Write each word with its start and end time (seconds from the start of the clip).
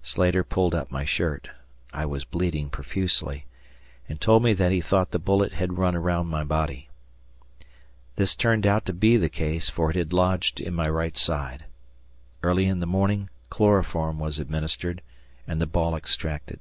Slater 0.00 0.42
pulled 0.42 0.74
up 0.74 0.90
my 0.90 1.04
shirt 1.04 1.50
I 1.92 2.06
was 2.06 2.24
bleeding 2.24 2.70
profusely 2.70 3.44
and 4.08 4.18
told 4.18 4.42
me 4.42 4.54
that 4.54 4.72
he 4.72 4.80
thought 4.80 5.10
the 5.10 5.18
bullet 5.18 5.52
had 5.52 5.76
run 5.76 5.94
around 5.94 6.28
my 6.28 6.42
body. 6.42 6.88
This 8.16 8.34
turned 8.34 8.66
out 8.66 8.86
to 8.86 8.94
be 8.94 9.18
the 9.18 9.28
case, 9.28 9.68
for 9.68 9.90
it 9.90 9.96
had 9.96 10.10
lodged 10.14 10.58
in 10.58 10.72
my 10.72 10.88
right 10.88 11.18
side. 11.18 11.66
Early 12.42 12.64
in 12.64 12.80
the 12.80 12.86
morning 12.86 13.28
chloroform 13.50 14.18
was 14.18 14.38
administered, 14.38 15.02
and 15.46 15.60
the 15.60 15.66
ball 15.66 15.94
extracted. 15.96 16.60